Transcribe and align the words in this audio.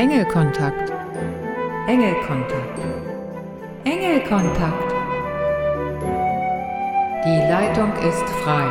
Engelkontakt. 0.00 0.90
Engelkontakt. 1.86 2.78
Engelkontakt. 3.84 4.94
Die 7.26 7.40
Leitung 7.50 7.92
ist 8.08 8.26
frei. 8.42 8.66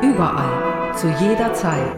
Überall, 0.00 0.94
zu 0.94 1.08
jeder 1.22 1.52
Zeit. 1.52 1.92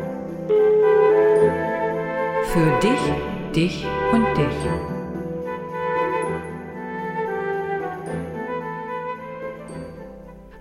Für 2.52 2.80
dich, 2.80 3.12
dich 3.54 3.86
und 4.12 4.26
dich. 4.36 4.91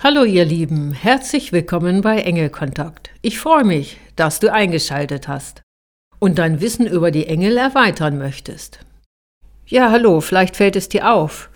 Hallo 0.04 0.24
ihr 0.24 0.46
Lieben, 0.46 0.94
herzlich 0.94 1.52
willkommen 1.52 2.02
bei 2.02 2.24
Engelkontakt. 2.24 3.12
Ich 3.22 3.38
freue 3.38 3.64
mich, 3.64 4.00
dass 4.16 4.40
du 4.40 4.52
eingeschaltet 4.52 5.28
hast 5.28 5.62
und 6.18 6.40
dein 6.40 6.60
Wissen 6.60 6.88
über 6.88 7.12
die 7.12 7.28
Engel 7.28 7.56
erweitern 7.56 8.18
möchtest. 8.18 8.80
Ja, 9.68 9.92
hallo, 9.92 10.20
vielleicht 10.20 10.56
fällt 10.56 10.76
es 10.76 10.90
dir 10.90 11.14
auf. 11.14 11.52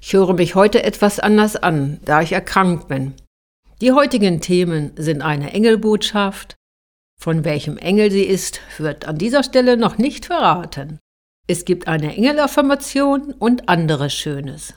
Ich 0.00 0.14
höre 0.14 0.32
mich 0.32 0.54
heute 0.54 0.82
etwas 0.82 1.20
anders 1.20 1.56
an, 1.56 2.00
da 2.02 2.22
ich 2.22 2.32
erkrankt 2.32 2.88
bin. 2.88 3.12
Die 3.82 3.92
heutigen 3.92 4.40
Themen 4.40 4.92
sind 4.96 5.20
eine 5.20 5.52
Engelbotschaft. 5.52 6.54
Von 7.20 7.44
welchem 7.44 7.76
Engel 7.76 8.10
sie 8.10 8.24
ist, 8.24 8.62
wird 8.78 9.04
an 9.04 9.18
dieser 9.18 9.42
Stelle 9.42 9.76
noch 9.76 9.98
nicht 9.98 10.24
verraten. 10.24 11.00
Es 11.46 11.66
gibt 11.66 11.86
eine 11.86 12.16
Engelaffirmation 12.16 13.34
und 13.34 13.68
anderes 13.68 14.14
Schönes. 14.14 14.72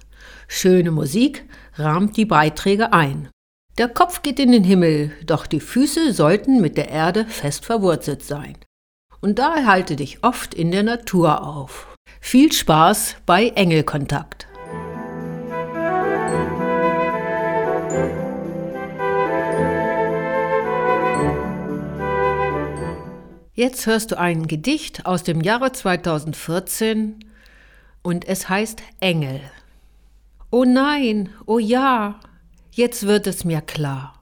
Schöne 0.47 0.91
Musik 0.91 1.45
rahmt 1.75 2.17
die 2.17 2.25
Beiträge 2.25 2.93
ein. 2.93 3.29
Der 3.77 3.87
Kopf 3.87 4.21
geht 4.21 4.39
in 4.39 4.51
den 4.51 4.63
Himmel, 4.63 5.11
doch 5.25 5.47
die 5.47 5.59
Füße 5.59 6.13
sollten 6.13 6.61
mit 6.61 6.77
der 6.77 6.89
Erde 6.89 7.25
fest 7.25 7.65
verwurzelt 7.65 8.23
sein. 8.23 8.57
Und 9.19 9.39
daher 9.39 9.65
halte 9.65 9.95
dich 9.95 10.23
oft 10.23 10.53
in 10.53 10.71
der 10.71 10.83
Natur 10.83 11.43
auf. 11.43 11.87
Viel 12.19 12.51
Spaß 12.51 13.15
bei 13.25 13.49
Engelkontakt. 13.49 14.47
Jetzt 23.55 23.85
hörst 23.85 24.11
du 24.11 24.19
ein 24.19 24.47
Gedicht 24.47 25.05
aus 25.05 25.23
dem 25.23 25.41
Jahre 25.41 25.71
2014 25.71 27.23
und 28.01 28.27
es 28.27 28.49
heißt 28.49 28.81
Engel. 28.99 29.41
Oh 30.55 30.65
nein, 30.65 31.29
oh 31.47 31.57
ja, 31.57 32.19
jetzt 32.69 33.07
wird 33.07 33.25
es 33.25 33.43
mir 33.43 33.59
klar. 33.61 34.21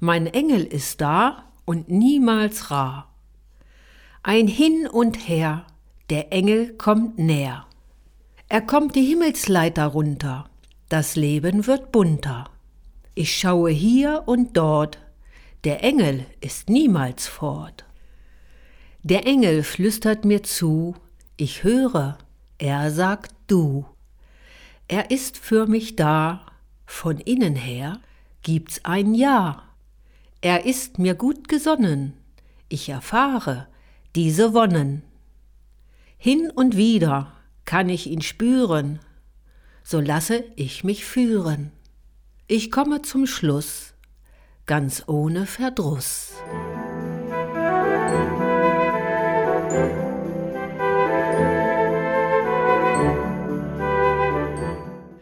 Mein 0.00 0.26
Engel 0.26 0.64
ist 0.64 1.02
da 1.02 1.44
und 1.66 1.90
niemals 1.90 2.70
rar. 2.70 3.14
Ein 4.22 4.46
Hin 4.48 4.88
und 4.90 5.28
Her, 5.28 5.66
der 6.08 6.32
Engel 6.32 6.72
kommt 6.78 7.18
näher. 7.18 7.66
Er 8.48 8.62
kommt 8.62 8.96
die 8.96 9.04
Himmelsleiter 9.04 9.88
runter, 9.88 10.48
das 10.88 11.16
Leben 11.16 11.66
wird 11.66 11.92
bunter. 11.92 12.48
Ich 13.14 13.36
schaue 13.36 13.68
hier 13.68 14.22
und 14.24 14.56
dort, 14.56 14.98
der 15.64 15.84
Engel 15.84 16.24
ist 16.40 16.70
niemals 16.70 17.26
fort. 17.26 17.84
Der 19.02 19.26
Engel 19.26 19.62
flüstert 19.62 20.24
mir 20.24 20.42
zu, 20.42 20.94
ich 21.36 21.62
höre, 21.62 22.16
er 22.56 22.90
sagt 22.90 23.34
du. 23.48 23.84
Er 24.90 25.10
ist 25.10 25.36
für 25.36 25.66
mich 25.66 25.96
da, 25.96 26.46
von 26.86 27.18
innen 27.18 27.54
her 27.54 28.00
gibt's 28.40 28.86
ein 28.86 29.14
Ja. 29.14 29.64
Er 30.40 30.64
ist 30.64 30.98
mir 30.98 31.14
gut 31.14 31.48
gesonnen, 31.48 32.14
ich 32.70 32.88
erfahre 32.88 33.66
diese 34.14 34.54
Wonnen. 34.54 35.02
Hin 36.16 36.50
und 36.54 36.76
wieder 36.76 37.32
kann 37.66 37.90
ich 37.90 38.06
ihn 38.06 38.22
spüren, 38.22 39.00
so 39.82 40.00
lasse 40.00 40.42
ich 40.56 40.84
mich 40.84 41.04
führen. 41.04 41.70
Ich 42.46 42.70
komme 42.70 43.02
zum 43.02 43.26
Schluss, 43.26 43.92
ganz 44.64 45.04
ohne 45.06 45.44
Verdruss. 45.44 46.32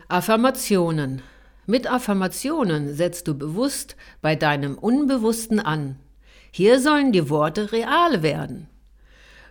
Affirmationen. 0.09 1.21
Mit 1.67 1.91
Affirmationen 1.91 2.95
setzt 2.95 3.27
du 3.27 3.37
bewusst 3.37 3.97
bei 4.23 4.37
deinem 4.37 4.79
Unbewussten 4.79 5.59
an. 5.59 5.99
Hier 6.53 6.79
sollen 6.79 7.11
die 7.11 7.29
Worte 7.29 7.73
real 7.73 8.23
werden. 8.23 8.69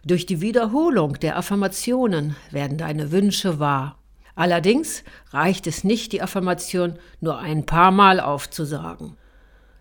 Durch 0.05 0.25
die 0.25 0.39
Wiederholung 0.39 1.19
der 1.19 1.35
Affirmationen 1.35 2.37
werden 2.51 2.77
deine 2.77 3.11
Wünsche 3.11 3.59
wahr. 3.59 3.99
Allerdings 4.33 5.03
reicht 5.31 5.67
es 5.67 5.83
nicht, 5.83 6.13
die 6.13 6.21
Affirmation 6.21 6.99
nur 7.19 7.37
ein 7.37 7.65
paar 7.65 7.91
Mal 7.91 8.21
aufzusagen. 8.21 9.17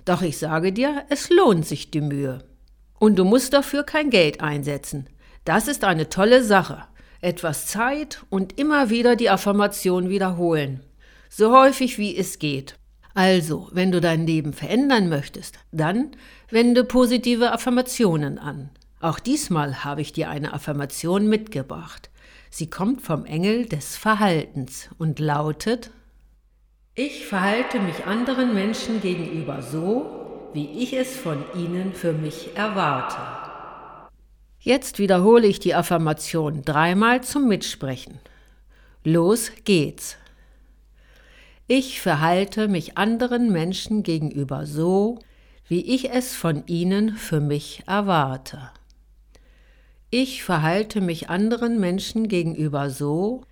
Doch 0.05 0.23
ich 0.23 0.39
sage 0.39 0.73
dir, 0.73 1.05
es 1.09 1.31
lohnt 1.31 1.67
sich 1.67 1.93
die 1.93 2.01
Mühe. 2.01 2.43
Und 2.99 3.17
du 3.17 3.25
musst 3.25 3.53
dafür 3.53 3.85
kein 3.85 4.11
Geld 4.11 4.41
einsetzen. 4.41 5.09
Das 5.45 5.69
ist 5.69 5.85
eine 5.85 6.09
tolle 6.09 6.43
Sache 6.43 6.83
etwas 7.25 7.67
Zeit 7.67 8.25
und 8.31 8.59
immer 8.59 8.91
wieder 8.91 9.17
die 9.17 9.31
Affirmation 9.31 10.09
wiederholen. 10.09 10.81
So 11.29 11.57
häufig 11.57 11.99
wie 11.99 12.17
es 12.17 12.39
geht. 12.39 12.77
Also, 13.15 13.69
wenn 13.73 13.93
du 13.93 14.01
dein 14.01 14.27
Leben 14.27 14.53
verändern 14.53 15.09
möchtest, 15.09 15.59
dann 15.73 16.13
wende 16.51 16.85
positive 16.85 17.53
Affirmationen 17.53 18.39
an. 18.39 18.71
Auch 19.01 19.19
diesmal 19.19 19.85
habe 19.85 20.01
ich 20.01 20.13
dir 20.13 20.31
eine 20.31 20.53
Affirmation 20.53 21.29
mitgebracht. 21.29 22.11
Sie 22.51 22.71
kommt 22.71 23.03
vom 23.03 23.25
Engel 23.25 23.67
des 23.67 23.97
Verhaltens 23.97 24.89
und 24.99 25.19
lautet 25.19 25.91
Ich 26.95 27.27
verhalte 27.27 27.81
mich 27.81 28.07
anderen 28.07 28.55
Menschen 28.55 29.01
gegenüber 29.01 29.63
so, 29.63 30.51
wie 30.53 30.83
ich 30.83 30.93
es 30.93 31.17
von 31.17 31.45
ihnen 31.57 31.93
für 31.93 32.13
mich 32.13 32.57
erwarte. 32.57 33.44
Jetzt 34.65 34.99
wiederhole 34.99 35.47
ich 35.47 35.61
die 35.61 35.75
Affirmation 35.75 36.63
dreimal 36.65 37.23
zum 37.23 37.49
Mitsprechen. 37.49 38.19
Los 39.05 39.53
geht's. 39.65 40.17
Ich 41.67 42.01
verhalte 42.01 42.67
mich 42.67 42.97
anderen 42.97 43.53
Menschen 43.53 44.03
gegenüber 44.03 44.65
so, 44.65 45.19
wie 45.69 45.95
ich 45.95 46.13
es 46.13 46.35
von 46.35 46.67
ihnen 46.67 47.15
für 47.15 47.41
mich 47.41 47.83
erwarte. 47.87 48.71
Ich 50.09 50.43
verhalte 50.43 51.03
mich 51.03 51.29
anderen 51.29 51.79
Menschen 51.79 52.27
gegenüber 52.29 52.89
so, 52.89 53.43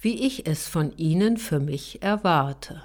wie 0.00 0.24
ich 0.24 0.46
es 0.46 0.68
von 0.68 0.96
ihnen 0.96 1.36
für 1.36 1.60
mich 1.60 2.00
erwarte. 2.00 2.82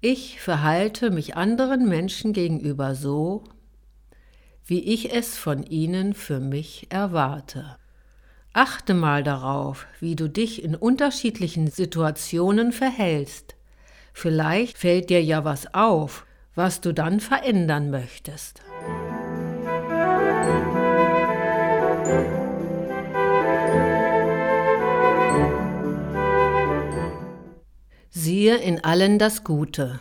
Ich 0.00 0.40
verhalte 0.40 1.12
mich 1.12 1.36
anderen 1.36 1.88
Menschen 1.88 2.32
gegenüber 2.32 2.96
so, 2.96 3.44
wie 4.66 4.80
ich 4.80 5.12
es 5.12 5.36
von 5.36 5.62
ihnen 5.62 6.14
für 6.14 6.40
mich 6.40 6.86
erwarte. 6.90 7.76
Achte 8.52 8.94
mal 8.94 9.22
darauf, 9.22 9.86
wie 10.00 10.16
du 10.16 10.28
dich 10.28 10.64
in 10.64 10.74
unterschiedlichen 10.74 11.68
Situationen 11.68 12.72
verhältst. 12.72 13.54
Vielleicht 14.12 14.76
fällt 14.76 15.08
dir 15.10 15.22
ja 15.22 15.44
was 15.44 15.72
auf, 15.72 16.26
was 16.54 16.80
du 16.80 16.92
dann 16.92 17.20
verändern 17.20 17.90
möchtest. 17.90 18.62
Siehe 28.10 28.56
in 28.56 28.82
allen 28.82 29.18
das 29.20 29.44
Gute. 29.44 30.00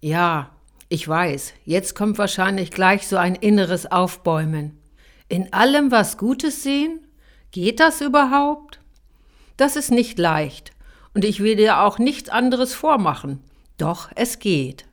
Ja, 0.00 0.50
ich 0.92 1.06
weiß, 1.06 1.54
jetzt 1.64 1.94
kommt 1.94 2.18
wahrscheinlich 2.18 2.72
gleich 2.72 3.06
so 3.06 3.16
ein 3.16 3.36
inneres 3.36 3.90
Aufbäumen. 3.90 4.76
In 5.28 5.52
allem 5.52 5.92
was 5.92 6.18
Gutes 6.18 6.64
sehen? 6.64 7.06
Geht 7.52 7.78
das 7.78 8.00
überhaupt? 8.00 8.80
Das 9.56 9.76
ist 9.76 9.92
nicht 9.92 10.18
leicht, 10.18 10.72
und 11.14 11.24
ich 11.24 11.38
will 11.38 11.54
dir 11.54 11.78
auch 11.82 12.00
nichts 12.00 12.28
anderes 12.28 12.74
vormachen. 12.74 13.38
Doch 13.78 14.10
es 14.16 14.40
geht. 14.40 14.84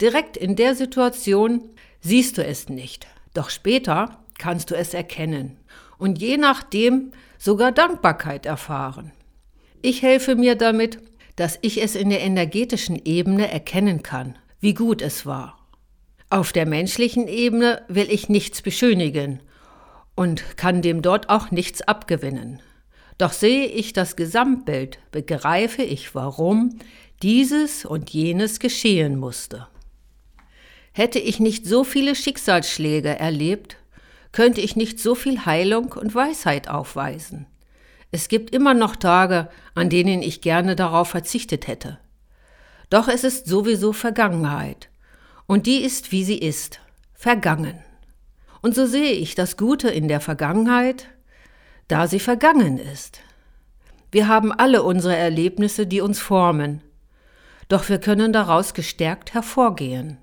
Direkt 0.00 0.36
in 0.36 0.56
der 0.56 0.74
Situation 0.74 1.62
siehst 2.00 2.36
du 2.36 2.44
es 2.44 2.68
nicht, 2.68 3.06
doch 3.34 3.50
später 3.50 4.18
kannst 4.36 4.72
du 4.72 4.74
es 4.74 4.94
erkennen 4.94 5.58
und 5.96 6.20
je 6.20 6.38
nachdem 6.38 7.12
sogar 7.38 7.70
Dankbarkeit 7.70 8.46
erfahren. 8.46 9.12
Ich 9.80 10.02
helfe 10.02 10.34
mir 10.34 10.56
damit, 10.56 10.98
dass 11.36 11.56
ich 11.62 11.80
es 11.80 11.94
in 11.94 12.10
der 12.10 12.22
energetischen 12.22 13.00
Ebene 13.04 13.48
erkennen 13.48 14.02
kann 14.02 14.36
wie 14.64 14.72
gut 14.72 15.02
es 15.02 15.26
war. 15.26 15.58
Auf 16.30 16.54
der 16.54 16.64
menschlichen 16.64 17.28
Ebene 17.28 17.82
will 17.88 18.10
ich 18.10 18.30
nichts 18.30 18.62
beschönigen 18.62 19.40
und 20.14 20.56
kann 20.56 20.80
dem 20.80 21.02
dort 21.02 21.28
auch 21.28 21.50
nichts 21.50 21.82
abgewinnen. 21.82 22.62
Doch 23.18 23.32
sehe 23.32 23.66
ich 23.66 23.92
das 23.92 24.16
Gesamtbild, 24.16 25.00
begreife 25.10 25.82
ich, 25.82 26.14
warum 26.14 26.78
dieses 27.22 27.84
und 27.84 28.08
jenes 28.08 28.58
geschehen 28.58 29.18
musste. 29.18 29.68
Hätte 30.92 31.18
ich 31.18 31.40
nicht 31.40 31.66
so 31.66 31.84
viele 31.84 32.14
Schicksalsschläge 32.14 33.18
erlebt, 33.18 33.76
könnte 34.32 34.62
ich 34.62 34.76
nicht 34.76 34.98
so 34.98 35.14
viel 35.14 35.44
Heilung 35.44 35.92
und 35.92 36.14
Weisheit 36.14 36.70
aufweisen. 36.70 37.44
Es 38.12 38.28
gibt 38.28 38.54
immer 38.54 38.72
noch 38.72 38.96
Tage, 38.96 39.50
an 39.74 39.90
denen 39.90 40.22
ich 40.22 40.40
gerne 40.40 40.74
darauf 40.74 41.10
verzichtet 41.10 41.66
hätte. 41.66 41.98
Doch 42.90 43.08
es 43.08 43.24
ist 43.24 43.46
sowieso 43.46 43.92
Vergangenheit. 43.92 44.88
Und 45.46 45.66
die 45.66 45.82
ist, 45.82 46.12
wie 46.12 46.24
sie 46.24 46.38
ist, 46.38 46.80
vergangen. 47.12 47.78
Und 48.62 48.74
so 48.74 48.86
sehe 48.86 49.12
ich 49.12 49.34
das 49.34 49.56
Gute 49.56 49.90
in 49.90 50.08
der 50.08 50.20
Vergangenheit, 50.20 51.08
da 51.88 52.06
sie 52.06 52.20
vergangen 52.20 52.78
ist. 52.78 53.20
Wir 54.10 54.28
haben 54.28 54.52
alle 54.52 54.82
unsere 54.82 55.16
Erlebnisse, 55.16 55.86
die 55.86 56.00
uns 56.00 56.20
formen, 56.20 56.82
doch 57.68 57.88
wir 57.88 57.98
können 57.98 58.32
daraus 58.32 58.74
gestärkt 58.74 59.34
hervorgehen. 59.34 60.18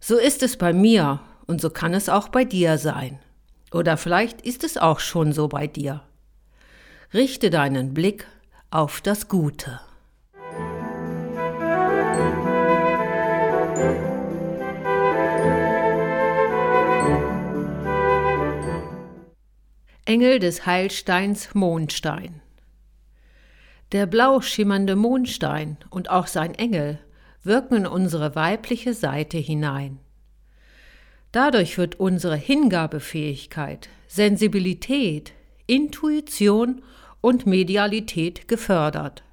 So 0.00 0.16
ist 0.16 0.42
es 0.42 0.56
bei 0.56 0.72
mir 0.72 1.20
und 1.46 1.60
so 1.60 1.70
kann 1.70 1.94
es 1.94 2.08
auch 2.08 2.28
bei 2.28 2.44
dir 2.44 2.78
sein. 2.78 3.18
Oder 3.72 3.96
vielleicht 3.96 4.42
ist 4.42 4.64
es 4.64 4.76
auch 4.76 5.00
schon 5.00 5.32
so 5.32 5.48
bei 5.48 5.66
dir. 5.66 6.02
Richte 7.12 7.50
deinen 7.50 7.94
Blick 7.94 8.26
auf 8.70 9.00
das 9.00 9.28
Gute. 9.28 9.80
Engel 20.06 20.38
des 20.38 20.66
Heilsteins 20.66 21.54
Mondstein. 21.54 22.42
Der 23.92 24.04
blau 24.04 24.42
schimmernde 24.42 24.96
Mondstein 24.96 25.78
und 25.88 26.10
auch 26.10 26.26
sein 26.26 26.54
Engel 26.54 26.98
wirken 27.42 27.76
in 27.76 27.86
unsere 27.86 28.34
weibliche 28.34 28.92
Seite 28.92 29.38
hinein. 29.38 29.98
Dadurch 31.32 31.78
wird 31.78 32.00
unsere 32.00 32.36
Hingabefähigkeit, 32.36 33.88
Sensibilität, 34.06 35.32
Intuition 35.66 36.82
und 37.22 37.46
Medialität 37.46 38.46
gefördert. 38.46 39.24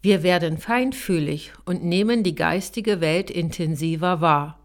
Wir 0.00 0.22
werden 0.22 0.58
feinfühlig 0.58 1.52
und 1.64 1.82
nehmen 1.82 2.22
die 2.22 2.36
geistige 2.36 3.00
Welt 3.00 3.32
intensiver 3.32 4.20
wahr. 4.20 4.60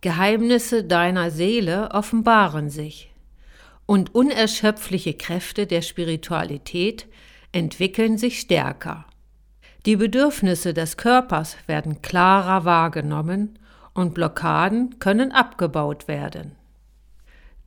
Geheimnisse 0.00 0.84
deiner 0.84 1.30
Seele 1.30 1.90
offenbaren 1.92 2.70
sich 2.70 3.07
und 3.88 4.14
unerschöpfliche 4.14 5.14
Kräfte 5.14 5.66
der 5.66 5.80
Spiritualität 5.80 7.06
entwickeln 7.52 8.18
sich 8.18 8.38
stärker. 8.38 9.06
Die 9.86 9.96
Bedürfnisse 9.96 10.74
des 10.74 10.98
Körpers 10.98 11.56
werden 11.66 12.02
klarer 12.02 12.66
wahrgenommen 12.66 13.58
und 13.94 14.12
Blockaden 14.12 14.98
können 14.98 15.32
abgebaut 15.32 16.06
werden. 16.06 16.52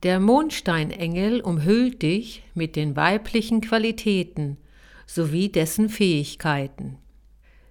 Der 0.04 0.20
Mondsteinengel 0.20 1.40
umhüllt 1.40 2.02
dich 2.02 2.44
mit 2.54 2.76
den 2.76 2.94
weiblichen 2.94 3.60
Qualitäten 3.60 4.58
sowie 5.06 5.48
dessen 5.48 5.88
Fähigkeiten. 5.88 6.98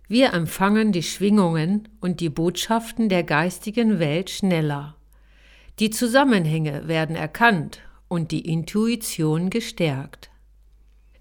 Wir 0.09 0.33
empfangen 0.33 0.91
die 0.91 1.03
Schwingungen 1.03 1.87
und 2.01 2.19
die 2.19 2.29
Botschaften 2.29 3.07
der 3.07 3.23
geistigen 3.23 3.99
Welt 3.99 4.29
schneller. 4.29 4.97
Die 5.79 5.89
Zusammenhänge 5.89 6.89
werden 6.89 7.15
erkannt 7.15 7.79
und 8.11 8.31
die 8.31 8.41
Intuition 8.41 9.49
gestärkt. 9.49 10.29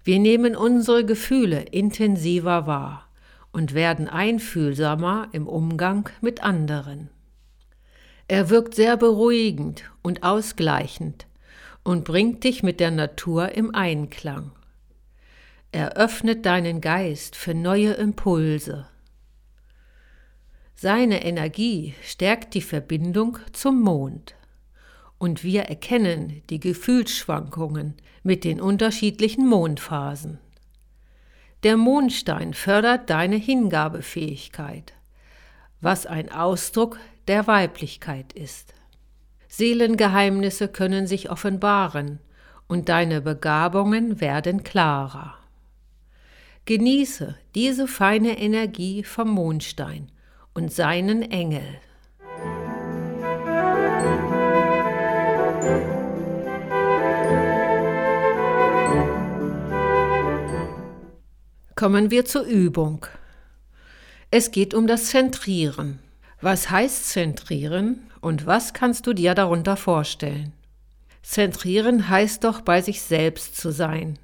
Wir 0.03 0.19
nehmen 0.19 0.57
unsere 0.57 1.05
Gefühle 1.05 1.61
intensiver 1.61 2.67
wahr 2.67 3.07
und 3.53 3.73
werden 3.73 4.09
einfühlsamer 4.09 5.29
im 5.31 5.47
Umgang 5.47 6.09
mit 6.19 6.43
anderen. 6.43 7.09
Er 8.27 8.49
wirkt 8.49 8.75
sehr 8.75 8.97
beruhigend 8.97 9.89
und 10.01 10.23
ausgleichend 10.23 11.27
und 11.85 12.03
bringt 12.03 12.43
dich 12.43 12.61
mit 12.61 12.81
der 12.81 12.91
Natur 12.91 13.53
im 13.53 13.73
Einklang. 13.73 14.51
Er 15.71 15.95
öffnet 15.95 16.45
deinen 16.45 16.81
Geist 16.81 17.37
für 17.37 17.53
neue 17.53 17.93
Impulse. 17.93 18.85
Seine 20.75 21.23
Energie 21.23 21.93
stärkt 22.03 22.53
die 22.53 22.61
Verbindung 22.61 23.37
zum 23.53 23.79
Mond 23.79 24.35
und 25.21 25.43
wir 25.43 25.65
erkennen 25.65 26.41
die 26.49 26.59
Gefühlsschwankungen 26.59 27.93
mit 28.23 28.43
den 28.43 28.59
unterschiedlichen 28.59 29.47
Mondphasen. 29.47 30.39
Der 31.61 31.77
Mondstein 31.77 32.55
fördert 32.55 33.11
deine 33.11 33.35
Hingabefähigkeit, 33.35 34.93
was 35.79 36.07
ein 36.07 36.31
Ausdruck 36.31 36.97
der 37.27 37.45
Weiblichkeit 37.45 38.33
ist. 38.33 38.73
Seelengeheimnisse 39.47 40.67
können 40.67 41.05
sich 41.05 41.29
offenbaren 41.29 42.17
und 42.67 42.89
deine 42.89 43.21
Begabungen 43.21 44.21
werden 44.21 44.63
klarer. 44.63 45.37
Genieße 46.65 47.37
diese 47.53 47.87
feine 47.87 48.39
Energie 48.39 49.03
vom 49.03 49.29
Mondstein 49.29 50.11
und 50.55 50.73
seinen 50.73 51.21
Engel. 51.21 51.79
Kommen 61.81 62.11
wir 62.11 62.25
zur 62.25 62.43
Übung. 62.43 63.07
Es 64.29 64.51
geht 64.51 64.75
um 64.75 64.85
das 64.85 65.05
Zentrieren. 65.05 65.97
Was 66.39 66.69
heißt 66.69 67.09
zentrieren 67.09 68.03
und 68.19 68.45
was 68.45 68.75
kannst 68.75 69.07
du 69.07 69.13
dir 69.13 69.33
darunter 69.33 69.75
vorstellen? 69.77 70.53
Zentrieren 71.23 72.07
heißt 72.07 72.43
doch 72.43 72.61
bei 72.61 72.83
sich 72.83 73.01
selbst 73.01 73.57
zu 73.57 73.71
sein. 73.71 74.19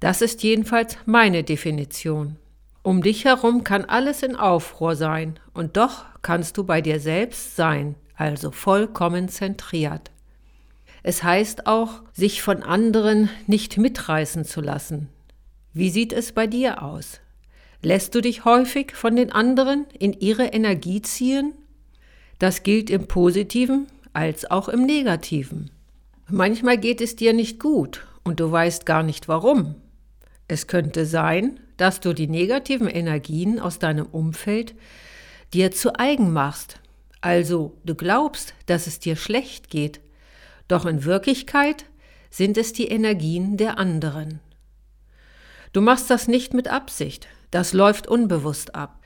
Das 0.00 0.22
ist 0.22 0.42
jedenfalls 0.42 0.96
meine 1.04 1.44
Definition. 1.44 2.36
Um 2.82 3.02
dich 3.02 3.26
herum 3.26 3.62
kann 3.62 3.84
alles 3.84 4.22
in 4.22 4.34
Aufruhr 4.34 4.96
sein 4.96 5.38
und 5.52 5.76
doch 5.76 6.06
kannst 6.22 6.56
du 6.56 6.64
bei 6.64 6.80
dir 6.80 6.98
selbst 6.98 7.56
sein, 7.56 7.94
also 8.16 8.52
vollkommen 8.52 9.28
zentriert. 9.28 10.10
Es 11.02 11.22
heißt 11.22 11.66
auch, 11.66 12.00
sich 12.14 12.40
von 12.40 12.62
anderen 12.62 13.28
nicht 13.46 13.76
mitreißen 13.76 14.46
zu 14.46 14.62
lassen. 14.62 15.10
Wie 15.72 15.90
sieht 15.90 16.12
es 16.12 16.32
bei 16.32 16.46
dir 16.46 16.82
aus? 16.82 17.20
Lässt 17.82 18.14
du 18.14 18.20
dich 18.20 18.44
häufig 18.44 18.92
von 18.92 19.16
den 19.16 19.30
anderen 19.32 19.86
in 19.98 20.12
ihre 20.12 20.46
Energie 20.46 21.00
ziehen? 21.00 21.54
Das 22.38 22.62
gilt 22.62 22.90
im 22.90 23.06
positiven 23.06 23.86
als 24.12 24.50
auch 24.50 24.68
im 24.68 24.84
negativen. 24.84 25.70
Manchmal 26.28 26.78
geht 26.78 27.00
es 27.00 27.16
dir 27.16 27.32
nicht 27.32 27.60
gut 27.60 28.06
und 28.24 28.40
du 28.40 28.50
weißt 28.50 28.84
gar 28.84 29.02
nicht 29.02 29.28
warum. 29.28 29.76
Es 30.48 30.66
könnte 30.66 31.06
sein, 31.06 31.60
dass 31.76 32.00
du 32.00 32.12
die 32.12 32.28
negativen 32.28 32.88
Energien 32.88 33.60
aus 33.60 33.78
deinem 33.78 34.06
Umfeld 34.06 34.74
dir 35.54 35.70
zu 35.70 35.98
eigen 35.98 36.32
machst. 36.32 36.80
Also 37.20 37.76
du 37.84 37.94
glaubst, 37.94 38.54
dass 38.66 38.86
es 38.86 38.98
dir 38.98 39.16
schlecht 39.16 39.70
geht, 39.70 40.00
doch 40.68 40.86
in 40.86 41.04
Wirklichkeit 41.04 41.86
sind 42.30 42.58
es 42.58 42.72
die 42.72 42.88
Energien 42.88 43.56
der 43.56 43.78
anderen. 43.78 44.40
Du 45.72 45.80
machst 45.80 46.10
das 46.10 46.26
nicht 46.26 46.54
mit 46.54 46.68
Absicht, 46.68 47.28
das 47.50 47.72
läuft 47.72 48.06
unbewusst 48.06 48.74
ab. 48.74 49.00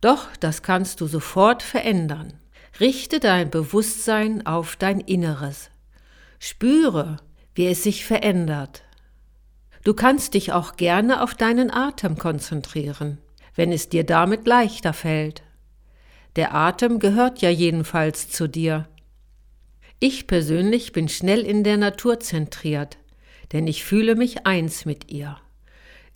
Doch 0.00 0.28
das 0.40 0.62
kannst 0.62 1.00
du 1.00 1.06
sofort 1.06 1.62
verändern. 1.62 2.34
Richte 2.80 3.20
dein 3.20 3.50
Bewusstsein 3.50 4.46
auf 4.46 4.76
dein 4.76 5.00
Inneres. 5.00 5.70
Spüre, 6.38 7.16
wie 7.54 7.66
es 7.66 7.82
sich 7.82 8.04
verändert. 8.04 8.82
Du 9.84 9.94
kannst 9.94 10.34
dich 10.34 10.52
auch 10.52 10.76
gerne 10.76 11.22
auf 11.22 11.34
deinen 11.34 11.70
Atem 11.70 12.18
konzentrieren, 12.18 13.18
wenn 13.54 13.72
es 13.72 13.88
dir 13.88 14.04
damit 14.04 14.46
leichter 14.46 14.92
fällt. 14.92 15.42
Der 16.36 16.54
Atem 16.54 16.98
gehört 16.98 17.40
ja 17.40 17.50
jedenfalls 17.50 18.28
zu 18.28 18.46
dir. 18.46 18.88
Ich 19.98 20.26
persönlich 20.26 20.92
bin 20.92 21.08
schnell 21.08 21.40
in 21.40 21.64
der 21.64 21.78
Natur 21.78 22.20
zentriert, 22.20 22.98
denn 23.52 23.66
ich 23.66 23.84
fühle 23.84 24.14
mich 24.14 24.46
eins 24.46 24.84
mit 24.84 25.10
ihr. 25.10 25.38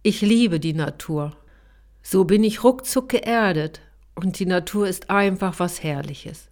Ich 0.03 0.21
liebe 0.21 0.61
die 0.61 0.75
Natur 0.75 1.37
so 2.03 2.25
bin 2.25 2.45
ich 2.45 2.65
ruckzuck 2.65 3.09
geerdet 3.09 3.81
und 4.15 4.39
die 4.39 4.47
Natur 4.47 4.89
ist 4.89 5.11
einfach 5.11 5.59
was 5.59 5.83
Herrliches. 5.83 6.49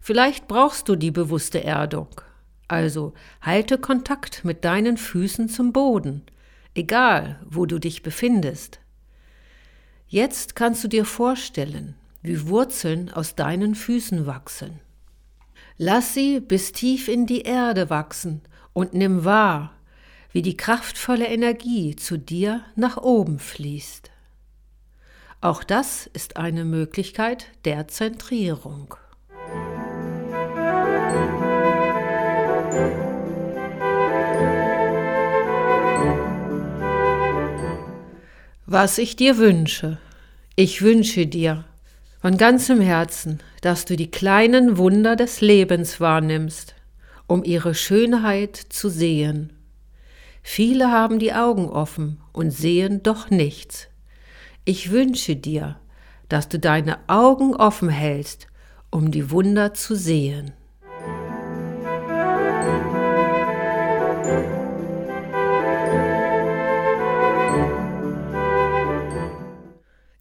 Vielleicht 0.00 0.48
brauchst 0.48 0.88
du 0.88 0.96
die 0.96 1.10
bewusste 1.10 1.64
Erdung. 1.64 2.08
Also 2.68 3.14
halte 3.40 3.78
Kontakt 3.78 4.44
mit 4.44 4.64
deinen 4.64 4.96
Füßen 4.96 5.48
zum 5.48 5.72
Boden, 5.72 6.22
egal 6.74 7.40
wo 7.48 7.66
du 7.66 7.78
dich 7.78 8.02
befindest. 8.02 8.78
Jetzt 10.06 10.54
kannst 10.54 10.84
du 10.84 10.88
dir 10.88 11.04
vorstellen, 11.04 11.94
wie 12.22 12.46
Wurzeln 12.48 13.10
aus 13.10 13.34
deinen 13.34 13.74
Füßen 13.74 14.26
wachsen. 14.26 14.80
Lass 15.78 16.14
sie 16.14 16.40
bis 16.40 16.72
tief 16.72 17.08
in 17.08 17.26
die 17.26 17.42
Erde 17.42 17.88
wachsen 17.88 18.42
und 18.72 18.94
nimm 18.94 19.24
wahr, 19.24 19.72
wie 20.38 20.42
die 20.42 20.56
kraftvolle 20.56 21.26
Energie 21.26 21.96
zu 21.96 22.16
dir 22.16 22.62
nach 22.76 22.96
oben 22.96 23.40
fließt. 23.40 24.12
Auch 25.40 25.64
das 25.64 26.08
ist 26.12 26.36
eine 26.36 26.64
Möglichkeit 26.64 27.46
der 27.64 27.88
Zentrierung. 27.88 28.94
Was 38.64 38.98
ich 38.98 39.16
dir 39.16 39.38
wünsche. 39.38 39.98
Ich 40.54 40.82
wünsche 40.82 41.26
dir 41.26 41.64
von 42.20 42.36
ganzem 42.36 42.80
Herzen, 42.80 43.40
dass 43.60 43.86
du 43.86 43.96
die 43.96 44.12
kleinen 44.12 44.78
Wunder 44.78 45.16
des 45.16 45.40
Lebens 45.40 45.98
wahrnimmst, 45.98 46.76
um 47.26 47.42
ihre 47.42 47.74
Schönheit 47.74 48.54
zu 48.54 48.88
sehen 48.88 49.57
Viele 50.50 50.90
haben 50.90 51.18
die 51.18 51.34
Augen 51.34 51.68
offen 51.68 52.20
und 52.32 52.50
sehen 52.50 53.02
doch 53.02 53.28
nichts. 53.28 53.88
Ich 54.64 54.90
wünsche 54.90 55.36
dir, 55.36 55.78
dass 56.30 56.48
du 56.48 56.58
deine 56.58 56.98
Augen 57.06 57.54
offen 57.54 57.90
hältst, 57.90 58.46
um 58.90 59.10
die 59.10 59.30
Wunder 59.30 59.74
zu 59.74 59.94
sehen. 59.94 60.52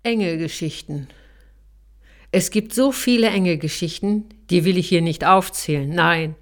Engelgeschichten. 0.03 1.07
Es 2.33 2.51
gibt 2.51 2.73
so 2.73 2.91
viele 2.91 3.29
Engelgeschichten, 3.29 4.25
die 4.49 4.65
will 4.65 4.77
ich 4.77 4.89
hier 4.89 5.01
nicht 5.01 5.25
aufzählen, 5.25 5.89
nein. 5.89 6.35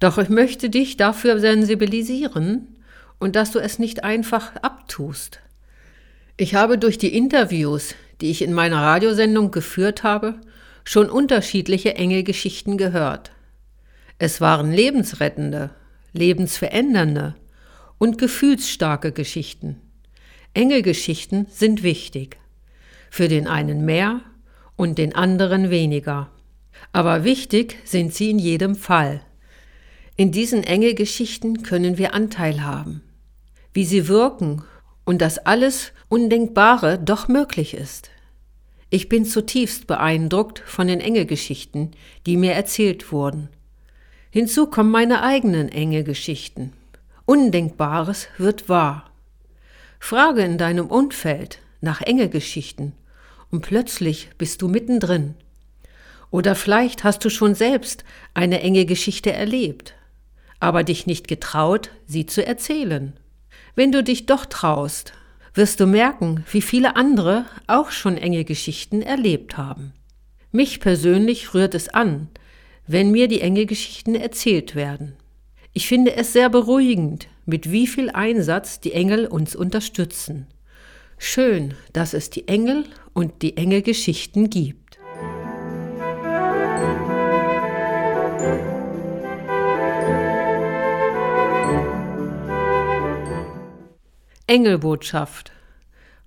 Doch 0.00 0.18
ich 0.18 0.28
möchte 0.28 0.68
dich 0.68 0.98
dafür 0.98 1.40
sensibilisieren 1.40 2.75
und 3.18 3.36
dass 3.36 3.52
du 3.52 3.58
es 3.58 3.78
nicht 3.78 4.04
einfach 4.04 4.56
abtust. 4.56 5.40
Ich 6.36 6.54
habe 6.54 6.78
durch 6.78 6.98
die 6.98 7.16
Interviews, 7.16 7.94
die 8.20 8.30
ich 8.30 8.42
in 8.42 8.52
meiner 8.52 8.82
Radiosendung 8.82 9.50
geführt 9.50 10.02
habe, 10.02 10.34
schon 10.84 11.10
unterschiedliche 11.10 11.94
Engelgeschichten 11.94 12.78
gehört. 12.78 13.32
Es 14.18 14.40
waren 14.40 14.72
lebensrettende, 14.72 15.70
lebensverändernde 16.12 17.34
und 17.98 18.18
gefühlsstarke 18.18 19.12
Geschichten. 19.12 19.80
Engelgeschichten 20.54 21.46
sind 21.50 21.82
wichtig 21.82 22.38
für 23.10 23.28
den 23.28 23.46
einen 23.46 23.84
mehr 23.84 24.20
und 24.76 24.98
den 24.98 25.14
anderen 25.14 25.70
weniger. 25.70 26.30
Aber 26.92 27.24
wichtig 27.24 27.78
sind 27.84 28.14
sie 28.14 28.30
in 28.30 28.38
jedem 28.38 28.74
Fall. 28.74 29.22
In 30.16 30.32
diesen 30.32 30.64
Engelgeschichten 30.64 31.62
können 31.62 31.98
wir 31.98 32.14
Anteil 32.14 32.62
haben, 32.62 33.02
wie 33.76 33.84
sie 33.84 34.08
wirken 34.08 34.64
und 35.04 35.20
dass 35.20 35.36
alles 35.36 35.92
Undenkbare 36.08 36.98
doch 36.98 37.28
möglich 37.28 37.74
ist. 37.74 38.10
Ich 38.88 39.10
bin 39.10 39.26
zutiefst 39.26 39.86
beeindruckt 39.86 40.60
von 40.60 40.88
den 40.88 40.98
Engelgeschichten, 40.98 41.90
die 42.24 42.38
mir 42.38 42.54
erzählt 42.54 43.12
wurden. 43.12 43.50
Hinzu 44.30 44.68
kommen 44.68 44.90
meine 44.90 45.22
eigenen 45.22 45.68
Engelgeschichten. 45.68 46.72
Undenkbares 47.26 48.28
wird 48.38 48.70
wahr. 48.70 49.10
Frage 50.00 50.42
in 50.42 50.56
deinem 50.56 50.86
Umfeld 50.86 51.58
nach 51.82 52.00
Engelgeschichten 52.00 52.92
und 53.50 53.60
plötzlich 53.60 54.30
bist 54.38 54.62
du 54.62 54.68
mittendrin. 54.68 55.34
Oder 56.30 56.54
vielleicht 56.54 57.04
hast 57.04 57.22
du 57.26 57.28
schon 57.28 57.54
selbst 57.54 58.04
eine 58.32 58.62
enge 58.62 58.86
Geschichte 58.86 59.34
erlebt, 59.34 59.94
aber 60.60 60.82
dich 60.82 61.06
nicht 61.06 61.28
getraut, 61.28 61.90
sie 62.06 62.24
zu 62.24 62.44
erzählen. 62.46 63.12
Wenn 63.76 63.92
du 63.92 64.02
dich 64.02 64.24
doch 64.24 64.46
traust, 64.46 65.12
wirst 65.52 65.80
du 65.80 65.86
merken, 65.86 66.44
wie 66.50 66.62
viele 66.62 66.96
andere 66.96 67.44
auch 67.66 67.90
schon 67.90 68.16
enge 68.16 68.42
Geschichten 68.46 69.02
erlebt 69.02 69.58
haben. 69.58 69.92
Mich 70.50 70.80
persönlich 70.80 71.52
rührt 71.52 71.74
es 71.74 71.90
an, 71.90 72.28
wenn 72.86 73.10
mir 73.10 73.28
die 73.28 73.42
enge 73.42 73.66
Geschichten 73.66 74.14
erzählt 74.14 74.74
werden. 74.74 75.12
Ich 75.74 75.88
finde 75.88 76.16
es 76.16 76.32
sehr 76.32 76.48
beruhigend, 76.48 77.28
mit 77.44 77.70
wie 77.70 77.86
viel 77.86 78.08
Einsatz 78.08 78.80
die 78.80 78.92
Engel 78.92 79.26
uns 79.26 79.54
unterstützen. 79.54 80.46
Schön, 81.18 81.74
dass 81.92 82.14
es 82.14 82.30
die 82.30 82.48
Engel 82.48 82.84
und 83.12 83.42
die 83.42 83.58
Engelgeschichten 83.58 84.48
gibt. 84.48 84.98
Engelbotschaft. 94.48 95.50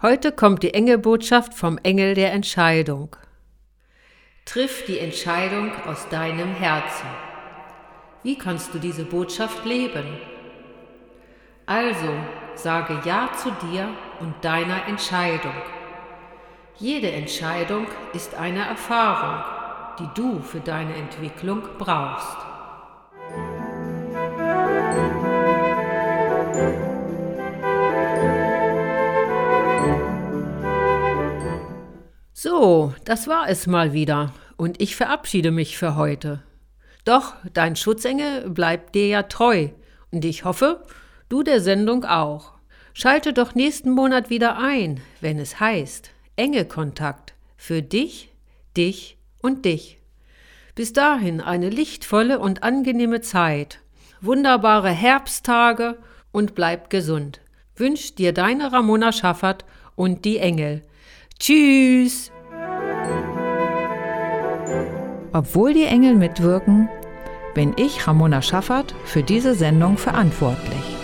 Heute 0.01 0.33
kommt 0.33 0.61
die 0.63 0.73
Engelbotschaft 0.73 1.53
vom 1.53 1.77
Engel 1.77 2.15
der 2.15 2.33
Entscheidung. 2.33 3.15
Triff 4.43 4.83
die 4.85 4.99
Entscheidung 4.99 5.71
aus 5.85 6.09
deinem 6.09 6.53
Herzen. 6.53 7.07
Wie 8.21 8.37
kannst 8.37 8.73
du 8.73 8.77
diese 8.77 9.05
Botschaft 9.05 9.63
leben? 9.63 10.03
Also 11.65 12.13
sage 12.55 12.99
Ja 13.05 13.29
zu 13.37 13.51
dir 13.71 13.87
und 14.19 14.33
deiner 14.43 14.85
Entscheidung. 14.89 15.55
Jede 16.77 17.09
Entscheidung 17.09 17.87
ist 18.13 18.35
eine 18.35 18.65
Erfahrung, 18.65 19.45
die 19.97 20.21
du 20.21 20.41
für 20.41 20.59
deine 20.59 20.93
Entwicklung 20.93 21.61
brauchst. 21.77 22.48
Das 33.05 33.27
war 33.27 33.47
es 33.47 33.67
mal 33.67 33.93
wieder 33.93 34.33
und 34.57 34.81
ich 34.81 34.95
verabschiede 34.95 35.51
mich 35.51 35.77
für 35.77 35.95
heute. 35.95 36.43
Doch 37.05 37.33
dein 37.53 37.75
Schutzengel 37.75 38.49
bleibt 38.49 38.95
dir 38.95 39.07
ja 39.07 39.23
treu 39.23 39.69
und 40.11 40.25
ich 40.25 40.43
hoffe, 40.43 40.83
Du 41.29 41.43
der 41.43 41.61
Sendung 41.61 42.05
auch. 42.05 42.53
Schalte 42.93 43.33
doch 43.33 43.55
nächsten 43.55 43.91
Monat 43.91 44.29
wieder 44.29 44.57
ein, 44.57 44.99
wenn 45.21 45.39
es 45.39 45.59
heißt 45.59 46.11
Engelkontakt 46.35 47.33
für 47.55 47.81
dich, 47.81 48.31
dich 48.75 49.17
und 49.41 49.63
dich. 49.63 49.99
Bis 50.75 50.91
dahin 50.91 51.39
eine 51.39 51.69
lichtvolle 51.69 52.39
und 52.39 52.63
angenehme 52.63 53.21
Zeit, 53.21 53.79
wunderbare 54.21 54.89
Herbsttage 54.89 55.97
und 56.31 56.55
bleib 56.55 56.89
gesund. 56.89 57.41
Wünscht 57.75 58.17
dir 58.17 58.33
deine 58.33 58.71
Ramona 58.71 59.11
Schaffert 59.11 59.65
und 59.95 60.25
die 60.25 60.39
Engel. 60.39 60.81
Tschüss! 61.39 62.31
Obwohl 65.33 65.73
die 65.73 65.85
Engel 65.85 66.15
mitwirken, 66.15 66.89
bin 67.53 67.73
ich, 67.77 68.07
Ramona 68.07 68.41
Schaffert, 68.41 68.95
für 69.05 69.23
diese 69.23 69.53
Sendung 69.53 69.97
verantwortlich. 69.97 70.98